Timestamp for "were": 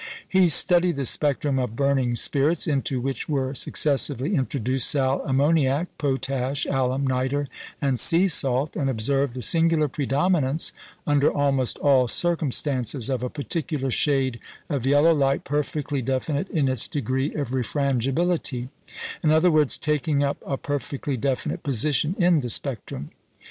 3.29-3.53